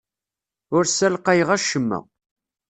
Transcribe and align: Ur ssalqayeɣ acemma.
Ur 0.75 0.83
ssalqayeɣ 0.85 1.49
acemma. 1.55 1.99